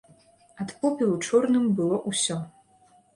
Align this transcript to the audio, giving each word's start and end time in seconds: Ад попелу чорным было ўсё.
Ад 0.63 0.71
попелу 0.85 1.17
чорным 1.27 1.67
было 1.81 1.99
ўсё. 2.13 2.39